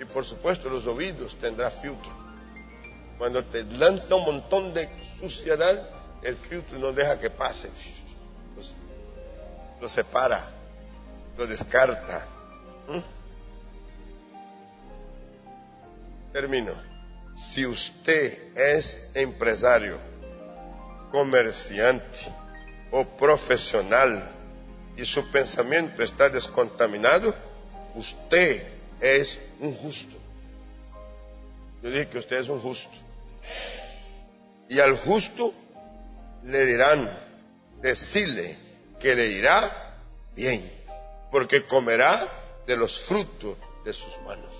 Y 0.00 0.04
por 0.04 0.24
supuesto 0.24 0.68
los 0.68 0.86
oídos 0.86 1.36
tendrá 1.40 1.70
filtro. 1.70 2.12
Cuando 3.18 3.44
te 3.44 3.62
lanza 3.62 4.16
un 4.16 4.24
montón 4.24 4.74
de 4.74 4.88
suciedad, 5.20 5.88
el 6.22 6.36
filtro 6.36 6.78
no 6.78 6.92
deja 6.92 7.18
que 7.18 7.30
pase. 7.30 7.70
Lo 9.80 9.88
separa, 9.88 10.50
lo 11.36 11.46
descarta. 11.46 12.26
¿Mm? 12.88 13.23
Termino. 16.34 16.74
Si 17.32 17.64
usted 17.64 18.56
es 18.58 19.00
empresario, 19.14 19.96
comerciante 21.08 22.26
o 22.90 23.04
profesional 23.04 24.32
y 24.96 25.04
su 25.04 25.30
pensamiento 25.30 26.02
está 26.02 26.28
descontaminado, 26.28 27.32
usted 27.94 28.66
es 29.00 29.38
un 29.60 29.74
justo. 29.74 30.16
Yo 31.80 31.90
dije 31.90 32.08
que 32.08 32.18
usted 32.18 32.38
es 32.38 32.48
un 32.48 32.60
justo. 32.60 32.98
Y 34.68 34.80
al 34.80 34.98
justo 34.98 35.54
le 36.42 36.66
dirán, 36.66 37.16
decirle 37.80 38.56
que 38.98 39.14
le 39.14 39.28
irá 39.28 40.00
bien, 40.34 40.68
porque 41.30 41.64
comerá 41.64 42.26
de 42.66 42.76
los 42.76 43.02
frutos 43.02 43.56
de 43.84 43.92
sus 43.92 44.20
manos. 44.22 44.53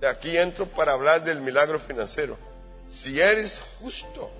De 0.00 0.06
aquí 0.06 0.36
entro 0.36 0.66
para 0.66 0.92
hablar 0.92 1.24
del 1.24 1.40
milagro 1.40 1.78
financiero. 1.80 2.36
Si 2.88 3.18
eres 3.20 3.60
justo, 3.80 4.30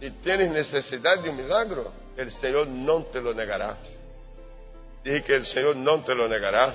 y 0.00 0.10
tienes 0.10 0.50
necesidad 0.50 1.18
de 1.20 1.30
un 1.30 1.36
milagro, 1.36 1.90
el 2.16 2.30
Señor 2.30 2.66
no 2.66 3.04
te 3.04 3.20
lo 3.20 3.32
negará. 3.34 3.76
Dije 5.04 5.22
que 5.22 5.34
el 5.36 5.46
Señor 5.46 5.76
no 5.76 6.02
te 6.04 6.14
lo 6.14 6.28
negará. 6.28 6.74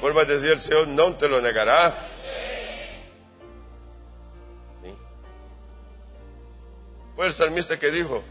Vuelvo 0.00 0.20
a 0.20 0.24
decir, 0.24 0.50
el 0.50 0.60
Señor 0.60 0.88
no 0.88 1.14
te 1.16 1.28
lo 1.28 1.40
negará. 1.40 2.08
¿Sí? 4.82 4.94
Fue 7.16 7.26
el 7.26 7.32
salmista 7.32 7.78
que 7.78 7.90
dijo, 7.90 8.22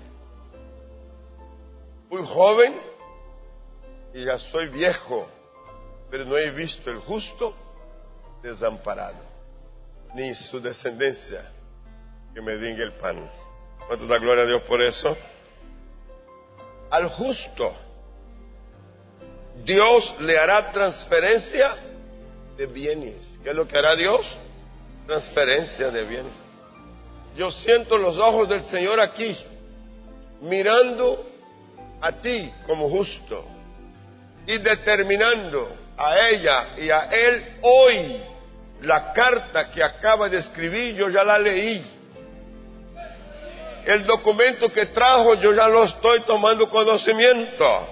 fui 2.10 2.21
joven 2.26 2.76
y 4.13 4.26
ya 4.26 4.38
soy 4.39 4.67
viejo, 4.67 5.28
pero 6.10 6.26
no 6.26 6.38
he 6.38 6.52
visto 6.52 6.89
el 6.89 6.97
justo 6.97 7.56
desamparado, 8.41 9.23
ni 10.13 10.34
su 10.36 10.60
descendencia 10.60 11.49
que 12.34 12.41
me 12.41 12.56
diga 12.58 12.84
el 12.84 12.93
pan. 12.93 13.17
¿Cuánto 13.88 14.08
da 14.08 14.17
gloria 14.17 14.43
a 14.43 14.47
Dios 14.47 14.62
por 14.63 14.82
eso? 14.82 15.15
Al 16.89 17.10
justo, 17.10 17.75
Dios 19.63 20.15
le 20.19 20.38
hará 20.38 20.71
transferencia 20.71 21.75
de 22.58 22.67
bienes. 22.67 23.15
¿Qué 23.43 23.49
es 23.49 23.56
lo 23.56 23.67
que 23.67 23.77
hará 23.77 23.95
Dios? 23.95 24.25
Transferencia 25.08 25.89
de 25.89 26.04
bienes. 26.04 26.34
Yo 27.36 27.51
siento 27.51 27.97
los 27.97 28.17
ojos 28.17 28.49
del 28.49 28.63
Señor 28.63 28.99
aquí, 28.99 29.38
mirando 30.41 31.25
a 32.01 32.12
ti 32.12 32.51
como 32.65 32.89
justo 32.89 33.45
y 34.45 34.58
determinando 34.58 35.71
a 35.97 36.30
ella 36.30 36.69
y 36.77 36.89
a 36.89 37.01
él 37.04 37.58
hoy 37.62 38.21
la 38.82 39.13
carta 39.13 39.70
que 39.70 39.84
acaba 39.84 40.28
de 40.28 40.38
escribir, 40.38 40.96
yo 40.96 41.10
ya 41.10 41.24
la 41.24 41.38
leí. 41.38 41.84
El 43.86 44.06
documento 44.06 44.72
que 44.72 44.88
trajo, 44.88 45.36
yo 45.36 45.54
ya 45.54 45.67
lo 45.67 45.84
estoy 45.84 46.22
tomando 46.22 46.70
conocimiento. 46.70 47.89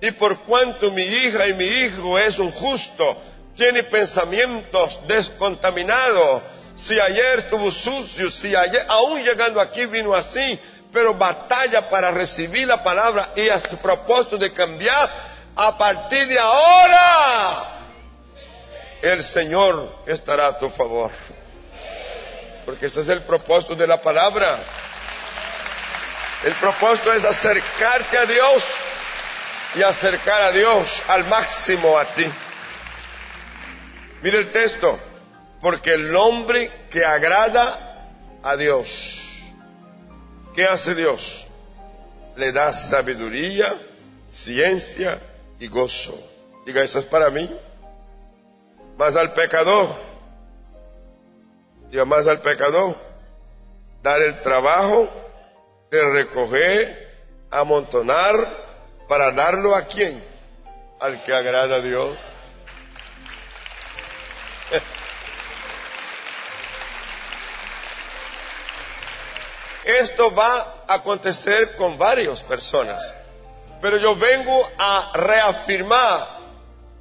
Y 0.00 0.10
por 0.12 0.38
cuanto 0.40 0.90
mi 0.90 1.02
hija 1.02 1.46
y 1.46 1.54
mi 1.54 1.64
hijo 1.64 2.18
es 2.18 2.38
un 2.38 2.50
justo, 2.50 3.16
tiene 3.54 3.82
pensamientos 3.84 4.98
descontaminados, 5.06 6.42
si 6.74 6.98
ayer 6.98 7.40
estuvo 7.40 7.70
sucio, 7.70 8.30
si 8.30 8.54
ayer, 8.56 8.84
aún 8.88 9.22
llegando 9.22 9.60
aquí 9.60 9.86
vino 9.86 10.14
así, 10.14 10.58
pero 10.92 11.14
batalla 11.14 11.88
para 11.88 12.10
recibir 12.10 12.66
la 12.66 12.82
palabra 12.82 13.30
y 13.36 13.48
a 13.48 13.60
su 13.60 13.76
propósito 13.76 14.36
de 14.38 14.52
cambiar, 14.52 15.08
a 15.54 15.76
partir 15.76 16.26
de 16.26 16.38
ahora, 16.38 17.71
el 19.02 19.22
Señor 19.22 20.04
estará 20.06 20.46
a 20.46 20.58
tu 20.58 20.70
favor. 20.70 21.10
Porque 22.64 22.86
ese 22.86 23.00
es 23.00 23.08
el 23.08 23.22
propósito 23.22 23.74
de 23.74 23.86
la 23.86 24.00
palabra. 24.00 24.60
El 26.44 26.54
propósito 26.54 27.12
es 27.12 27.24
acercarte 27.24 28.16
a 28.16 28.26
Dios 28.26 28.62
y 29.74 29.82
acercar 29.82 30.42
a 30.42 30.52
Dios 30.52 31.02
al 31.08 31.24
máximo 31.24 31.98
a 31.98 32.04
ti. 32.14 32.24
Mire 34.22 34.38
el 34.38 34.52
texto, 34.52 34.98
porque 35.60 35.94
el 35.94 36.14
hombre 36.14 36.70
que 36.88 37.04
agrada 37.04 38.08
a 38.42 38.56
Dios, 38.56 39.20
¿qué 40.54 40.64
hace 40.64 40.94
Dios? 40.94 41.46
Le 42.36 42.52
da 42.52 42.72
sabiduría, 42.72 43.74
ciencia 44.30 45.18
y 45.58 45.66
gozo. 45.66 46.16
Diga, 46.64 46.82
eso 46.82 47.00
es 47.00 47.04
para 47.06 47.30
mí. 47.30 47.50
Más 48.96 49.16
al 49.16 49.32
pecador, 49.32 49.96
diga 51.90 52.04
más 52.04 52.26
al 52.26 52.40
pecador, 52.40 52.96
dar 54.02 54.20
el 54.22 54.42
trabajo 54.42 55.08
de 55.90 56.02
recoger, 56.10 57.10
amontonar, 57.50 58.34
para 59.08 59.32
darlo 59.32 59.74
a 59.74 59.82
quién? 59.86 60.22
Al 61.00 61.22
que 61.24 61.34
agrada 61.34 61.76
a 61.76 61.80
Dios. 61.80 62.18
Esto 69.84 70.34
va 70.34 70.84
a 70.86 70.94
acontecer 70.94 71.76
con 71.76 71.98
varias 71.98 72.42
personas, 72.42 73.14
pero 73.80 73.98
yo 73.98 74.16
vengo 74.16 74.70
a 74.78 75.10
reafirmar 75.14 76.41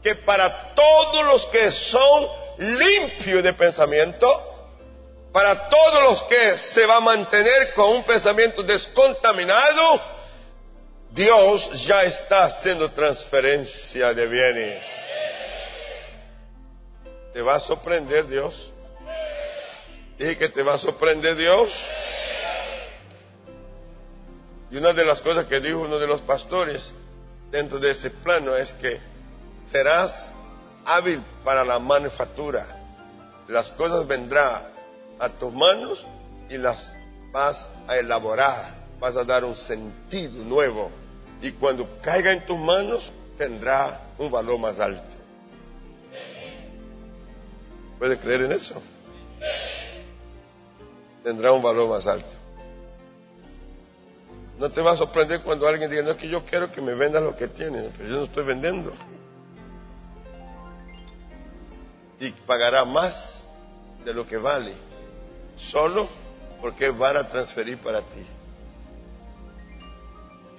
que 0.01 0.15
para 0.15 0.73
todos 0.73 1.25
los 1.25 1.45
que 1.47 1.71
son 1.71 2.27
limpios 2.57 3.43
de 3.43 3.53
pensamiento, 3.53 4.51
para 5.31 5.69
todos 5.69 6.03
los 6.03 6.21
que 6.23 6.57
se 6.57 6.85
va 6.85 6.97
a 6.97 7.01
mantener 7.01 7.73
con 7.73 7.89
un 7.91 8.03
pensamiento 8.03 8.63
descontaminado, 8.63 10.01
Dios 11.11 11.85
ya 11.85 12.03
está 12.03 12.45
haciendo 12.45 12.89
transferencia 12.91 14.13
de 14.13 14.27
bienes. 14.27 14.83
¿Te 17.33 17.41
va 17.41 17.55
a 17.55 17.59
sorprender 17.59 18.27
Dios? 18.27 18.71
Dije 20.17 20.37
que 20.37 20.49
te 20.49 20.63
va 20.63 20.75
a 20.75 20.77
sorprender 20.77 21.35
Dios. 21.35 21.71
Y 24.69 24.77
una 24.77 24.93
de 24.93 25.05
las 25.05 25.21
cosas 25.21 25.45
que 25.47 25.59
dijo 25.59 25.79
uno 25.79 25.97
de 25.99 26.07
los 26.07 26.21
pastores 26.21 26.91
dentro 27.49 27.79
de 27.79 27.91
ese 27.91 28.09
plano 28.09 28.55
es 28.55 28.71
que 28.73 29.10
serás 29.71 30.31
hábil 30.85 31.21
para 31.43 31.63
la 31.63 31.79
manufactura. 31.79 32.65
Las 33.47 33.71
cosas 33.71 34.07
vendrán 34.07 34.63
a 35.19 35.29
tus 35.29 35.53
manos 35.53 36.05
y 36.49 36.57
las 36.57 36.95
vas 37.31 37.69
a 37.87 37.97
elaborar, 37.97 38.73
vas 38.99 39.15
a 39.15 39.23
dar 39.23 39.45
un 39.45 39.55
sentido 39.55 40.43
nuevo. 40.43 40.89
Y 41.41 41.51
cuando 41.53 41.87
caiga 42.01 42.31
en 42.31 42.45
tus 42.45 42.57
manos 42.57 43.11
tendrá 43.37 44.01
un 44.17 44.29
valor 44.29 44.59
más 44.59 44.79
alto. 44.79 45.17
¿Puede 47.97 48.17
creer 48.17 48.41
en 48.41 48.51
eso? 48.53 48.81
Tendrá 51.23 51.51
un 51.51 51.61
valor 51.61 51.87
más 51.89 52.07
alto. 52.07 52.35
No 54.59 54.69
te 54.69 54.81
va 54.81 54.91
a 54.91 54.97
sorprender 54.97 55.41
cuando 55.41 55.67
alguien 55.67 55.89
diga, 55.89 56.03
no 56.03 56.11
es 56.11 56.17
que 56.17 56.27
yo 56.27 56.43
quiero 56.45 56.71
que 56.71 56.81
me 56.81 56.93
vendan 56.93 57.23
lo 57.23 57.35
que 57.35 57.47
tienes, 57.47 57.91
pero 57.97 58.09
yo 58.09 58.15
no 58.17 58.23
estoy 58.25 58.43
vendiendo. 58.43 58.91
Y 62.21 62.29
pagará 62.45 62.85
más 62.85 63.47
de 64.05 64.13
lo 64.13 64.27
que 64.27 64.37
vale, 64.37 64.73
solo 65.55 66.07
porque 66.61 66.91
van 66.91 67.17
a 67.17 67.27
transferir 67.27 67.79
para 67.79 68.01
ti. 68.01 68.23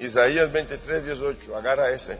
Isaías 0.00 0.50
23, 0.50 1.04
18, 1.04 1.56
agarra 1.56 1.90
ese. 1.90 2.18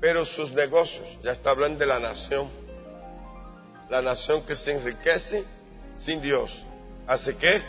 Pero 0.00 0.24
sus 0.24 0.50
negocios, 0.52 1.06
ya 1.22 1.32
está 1.32 1.50
hablando 1.50 1.78
de 1.78 1.84
la 1.84 2.00
nación, 2.00 2.48
la 3.90 4.00
nación 4.00 4.42
que 4.46 4.56
se 4.56 4.72
enriquece 4.72 5.44
sin 5.98 6.22
Dios. 6.22 6.64
¿Hace 7.06 7.36
qué? 7.36 7.60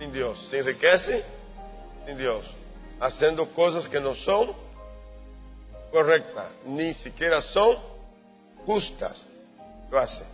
Sin 0.00 0.12
Dios. 0.12 0.48
¿Se 0.50 0.58
enriquece? 0.58 1.24
Sin 2.04 2.18
Dios. 2.18 2.44
Haciendo 2.98 3.48
cosas 3.50 3.86
que 3.86 4.00
no 4.00 4.16
son 4.16 4.52
correctas, 5.92 6.50
ni 6.64 6.92
siquiera 6.92 7.40
son 7.40 7.94
justas. 8.66 9.26
Lo 9.90 9.98
hace. 9.98 10.24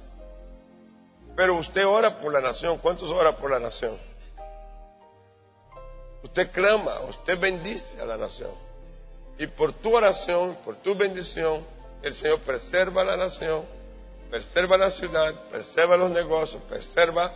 Pero 1.37 1.55
usted 1.55 1.87
ora 1.87 2.19
por 2.19 2.33
la 2.33 2.41
nación. 2.41 2.79
¿Cuántos 2.79 3.11
ora 3.11 3.37
por 3.37 3.51
la 3.51 3.61
nación? 3.61 3.97
Usted 6.23 6.51
clama, 6.51 7.01
usted 7.09 7.39
bendice 7.39 8.01
a 8.01 8.05
la 8.05 8.17
nación. 8.17 8.51
Y 9.39 9.47
por 9.47 9.73
tu 9.73 9.95
oración, 9.95 10.57
por 10.65 10.77
tu 10.77 10.95
bendición, 10.95 11.65
el 12.03 12.15
Señor 12.15 12.39
preserva 12.41 13.03
la 13.03 13.17
nación, 13.17 13.65
preserva 14.31 14.77
la 14.77 14.91
ciudad, 14.91 15.35
preserva 15.51 15.97
los 15.97 16.11
negocios, 16.11 16.63
preserva 16.69 17.33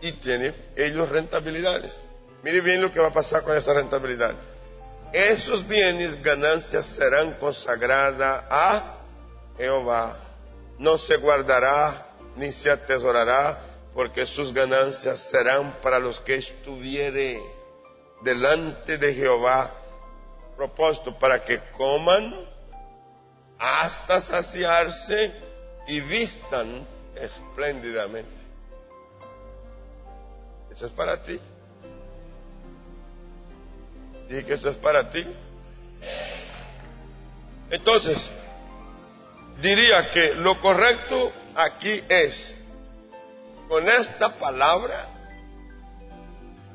y 0.00 0.12
tiene 0.12 0.52
ellos 0.76 1.08
rentabilidades. 1.08 1.96
Mire 2.42 2.60
bien 2.60 2.82
lo 2.82 2.92
que 2.92 3.00
va 3.00 3.08
a 3.08 3.12
pasar 3.12 3.42
con 3.42 3.56
esa 3.56 3.72
rentabilidad. 3.72 4.34
Esos 5.12 5.66
bienes, 5.66 6.20
ganancias 6.22 6.86
serán 6.86 7.34
consagradas 7.34 8.44
a 8.50 9.01
Jehová. 9.62 10.16
No 10.78 10.98
se 10.98 11.16
guardará 11.18 12.06
ni 12.34 12.50
se 12.50 12.68
atesorará, 12.68 13.60
porque 13.94 14.26
sus 14.26 14.52
ganancias 14.52 15.20
serán 15.30 15.76
para 15.82 16.00
los 16.00 16.18
que 16.20 16.34
estuviere 16.34 17.40
delante 18.22 18.98
de 18.98 19.14
Jehová. 19.14 19.70
Propósito 20.56 21.16
para 21.16 21.44
que 21.44 21.60
coman 21.76 22.34
hasta 23.58 24.20
saciarse 24.20 25.32
y 25.86 26.00
vistan 26.00 26.84
espléndidamente. 27.14 28.42
Eso 30.74 30.86
es 30.86 30.92
para 30.92 31.22
ti. 31.22 31.38
Dije 34.28 34.44
que 34.44 34.54
eso 34.54 34.70
es 34.70 34.76
para 34.76 35.08
ti. 35.10 35.24
Entonces, 37.70 38.30
diría 39.60 40.10
que 40.10 40.34
lo 40.34 40.60
correcto 40.60 41.32
aquí 41.54 42.02
es, 42.08 42.56
con 43.68 43.88
esta 43.88 44.34
palabra, 44.38 45.08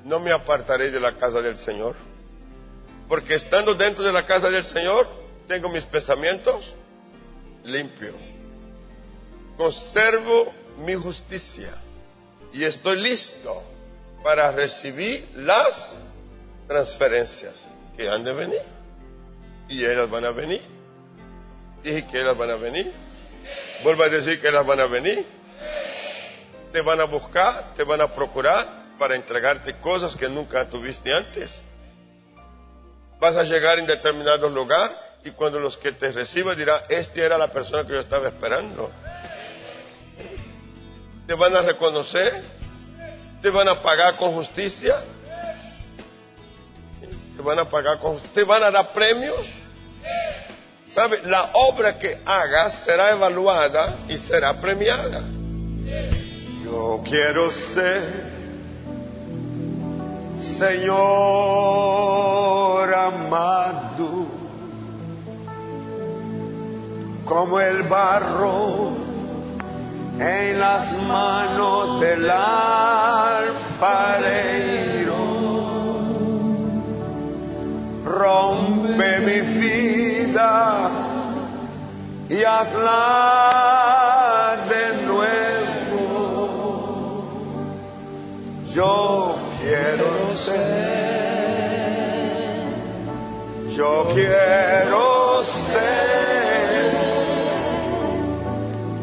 no 0.04 0.20
me 0.20 0.32
apartaré 0.32 0.90
de 0.90 1.00
la 1.00 1.14
casa 1.14 1.42
del 1.42 1.58
Señor. 1.58 1.96
Porque 3.08 3.36
estando 3.36 3.76
dentro 3.76 4.04
de 4.04 4.12
la 4.12 4.26
casa 4.26 4.50
del 4.50 4.64
Señor, 4.64 5.08
tengo 5.48 5.70
mis 5.70 5.86
pensamientos 5.86 6.76
limpios. 7.64 8.16
Conservo 9.58 10.54
mi 10.86 10.94
justicia 10.96 11.76
y 12.54 12.64
estoy 12.64 12.98
listo 12.98 13.64
para 14.24 14.52
recibir 14.52 15.28
las 15.36 15.98
transferencias 16.68 17.68
que 17.96 18.10
han 18.10 18.24
de 18.24 18.34
venir. 18.34 18.62
Y 19.70 19.84
ellas 19.84 20.10
van 20.10 20.26
a 20.26 20.32
venir. 20.32 20.77
Dije 21.88 22.06
que 22.06 22.20
ellas 22.20 22.38
van 22.38 22.52
a 22.52 22.56
venir. 22.58 22.92
Vuelvo 23.82 24.04
a 24.04 24.10
decir 24.10 24.42
que 24.42 24.50
ellas 24.50 24.66
van 24.66 24.82
a 24.82 24.88
venir. 24.88 25.26
Te 26.74 26.82
van 26.82 27.00
a 27.00 27.06
buscar, 27.06 27.74
te 27.76 27.84
van 27.84 28.02
a 28.02 28.14
procurar 28.14 28.68
para 29.00 29.16
entregarte 29.16 29.74
cosas 29.78 30.14
que 30.14 30.28
nunca 30.28 30.68
tuviste 30.68 31.14
antes. 31.14 31.62
Vas 33.22 33.38
a 33.38 33.44
llegar 33.44 33.80
en 33.80 33.88
determinado 33.88 34.50
lugar 34.50 34.92
y 35.24 35.32
cuando 35.32 35.62
los 35.62 35.78
que 35.78 35.94
te 35.94 36.12
reciban 36.12 36.58
dirán, 36.58 36.82
esta 36.90 37.22
era 37.22 37.38
la 37.38 37.48
persona 37.48 37.88
que 37.88 37.94
yo 37.94 38.02
estaba 38.02 38.28
esperando. 38.28 38.92
Te 41.26 41.36
van 41.36 41.56
a 41.56 41.62
reconocer, 41.62 42.44
te 43.42 43.50
van 43.50 43.70
a 43.70 43.82
pagar 43.82 44.18
con 44.18 44.34
justicia, 44.34 45.00
te 47.38 47.42
van 47.42 47.60
a 47.60 47.70
pagar 47.70 47.98
con 48.00 48.20
te 48.34 48.44
van 48.44 48.64
a 48.64 48.72
dar 48.72 48.92
premios. 48.92 49.67
¿Sabe? 50.94 51.22
La 51.26 51.52
obra 51.54 51.98
que 51.98 52.20
hagas 52.26 52.84
será 52.86 53.12
evaluada 53.12 53.98
y 54.10 54.18
será 54.18 54.54
premiada. 54.60 55.22
Yo 56.64 57.02
quiero 57.06 57.52
ser 57.52 58.38
Señor 60.58 60.98
amado, 62.94 64.26
como 67.26 67.60
el 67.60 67.84
barro 67.84 68.92
en 70.20 70.60
las 70.60 70.98
manos 71.04 72.00
del 72.02 72.30
alfarero. 72.30 73.58
Rompe 78.04 79.20
mi 79.20 79.42
vida 80.38 80.92
y 82.30 82.44
hazla 82.44 82.98
de 84.70 84.94
nuevo. 85.06 86.48
Yo 88.74 89.36
quiero 89.60 90.38
ser, 90.38 90.58
yo 93.70 94.08
quiero 94.14 95.44
ser 95.44 96.96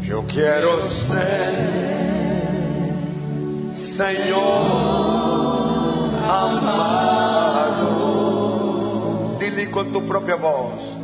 Yo 0.00 0.24
quiero 0.26 0.80
ser, 0.80 0.95
Señor 3.96 4.36
amado. 6.22 7.86
Dile 9.40 9.70
con 9.70 9.90
tu 9.90 10.06
propia 10.06 10.36
voz 10.36 10.98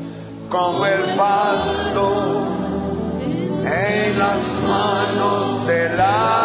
como 0.50 0.84
el 0.84 1.16
pasto 1.16 2.46
en 3.64 4.18
las 4.18 4.42
manos 4.60 5.66
del 5.66 5.98
alfarero. 5.98 6.41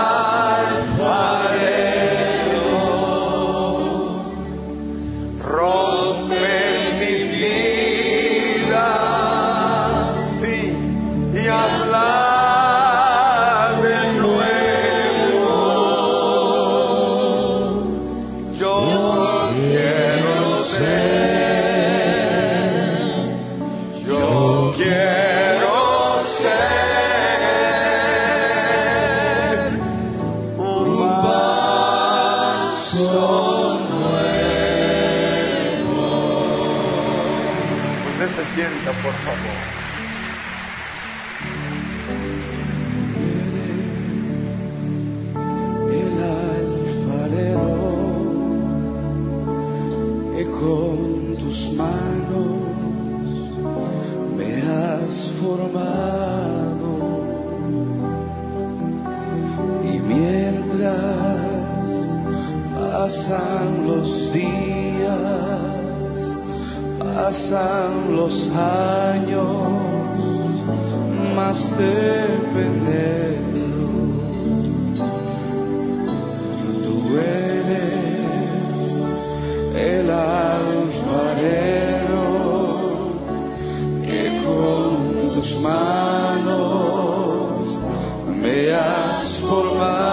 Has 89.50 90.07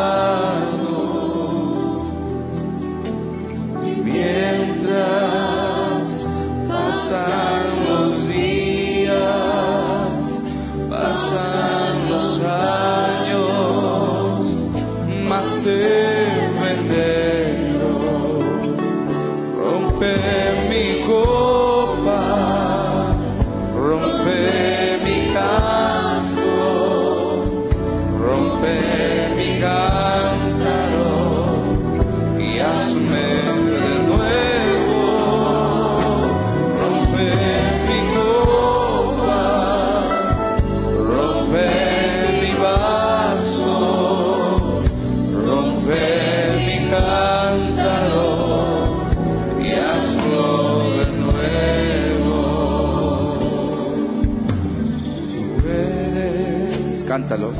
cántalo, 57.15 57.53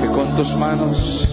que 0.00 0.08
con 0.08 0.34
tus 0.36 0.56
manos 0.56 1.23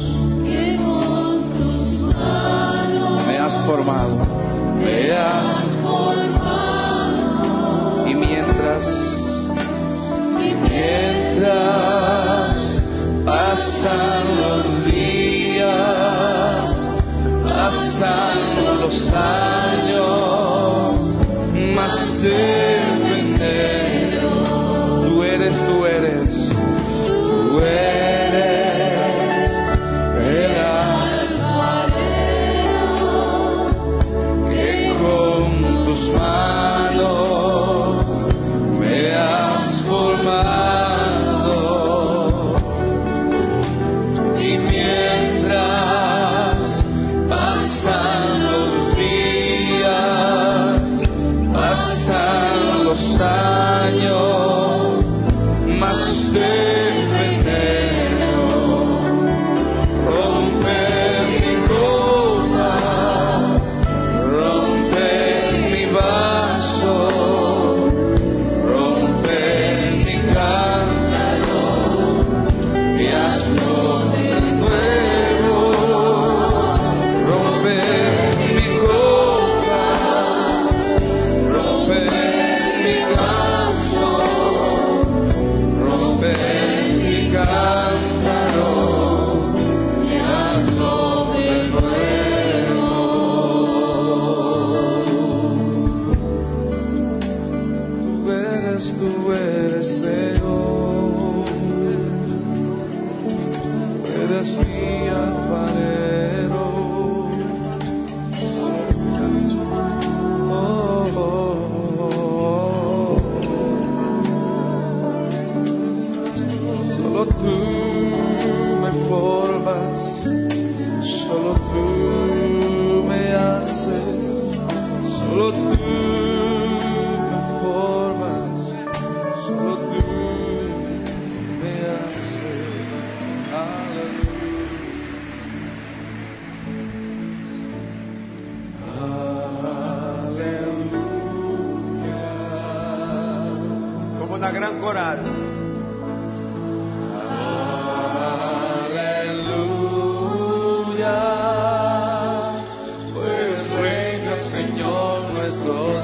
Señor 155.72 156.01